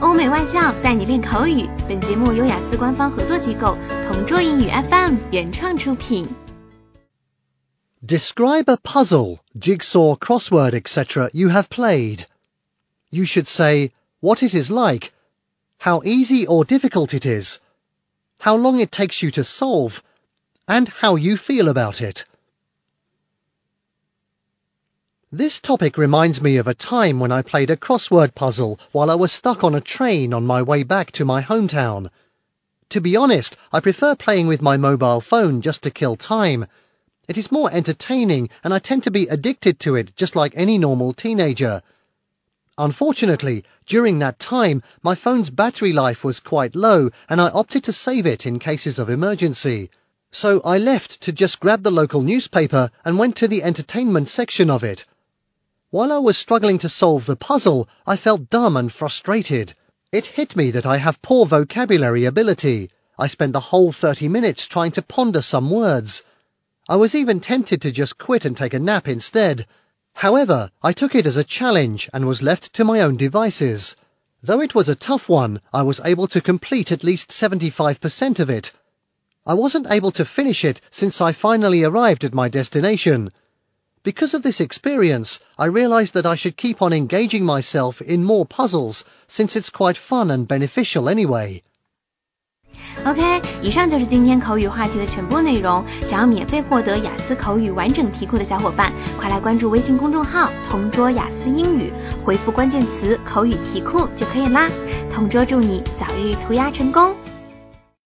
[0.00, 1.68] 欧美外教带你练口语。
[1.88, 6.28] 本节目由雅思官方合作机构同桌英语 FM 原创出品。
[8.06, 11.30] Describe a puzzle, jigsaw, crossword, etc.
[11.32, 12.26] you have played.
[13.10, 15.12] You should say what it is like,
[15.78, 17.58] how easy or difficult it is,
[18.38, 20.02] how long it takes you to solve,
[20.66, 22.26] and how you feel about it.
[25.32, 29.16] This topic reminds me of a time when I played a crossword puzzle while I
[29.16, 32.10] was stuck on a train on my way back to my hometown.
[32.90, 36.66] To be honest, I prefer playing with my mobile phone just to kill time.
[37.26, 40.78] It is more entertaining and I tend to be addicted to it just like any
[40.78, 41.82] normal teenager.
[42.78, 47.92] Unfortunately, during that time, my phone's battery life was quite low and I opted to
[47.92, 49.90] save it in cases of emergency.
[50.30, 54.70] So I left to just grab the local newspaper and went to the entertainment section
[54.70, 55.04] of it.
[55.90, 59.72] While I was struggling to solve the puzzle, I felt dumb and frustrated.
[60.10, 62.90] It hit me that I have poor vocabulary ability.
[63.16, 66.24] I spent the whole 30 minutes trying to ponder some words.
[66.88, 69.64] I was even tempted to just quit and take a nap instead.
[70.12, 73.94] However, I took it as a challenge and was left to my own devices.
[74.42, 78.50] Though it was a tough one, I was able to complete at least 75% of
[78.50, 78.72] it.
[79.46, 83.30] I wasn't able to finish it since I finally arrived at my destination.
[84.06, 88.46] Because of this experience, I realised that I should keep on engaging myself in more
[88.46, 91.62] puzzles, since it's quite fun and beneficial anyway.
[93.04, 95.84] OK，以上就是今天口语话题的全部内容。
[96.02, 101.92] 想要免费获得雅思口语完整题库的小伙伴，快来关注微信公众号“同桌雅思英语”，
[102.24, 104.70] 回复关键词“口语题库”就可以啦。
[105.12, 107.16] 同桌祝你早日屠鸭成功！